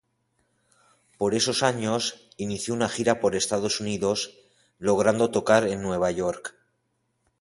Por 1.19 1.35
esos 1.35 1.61
años, 1.61 2.27
inició 2.37 2.73
una 2.73 2.89
gira 2.89 3.19
por 3.19 3.35
Estados 3.35 3.81
Unidos, 3.81 4.35
logrando 4.79 5.29
tocar 5.29 5.67
en 5.67 5.83
Nueva 5.83 6.09
York. 6.09 6.55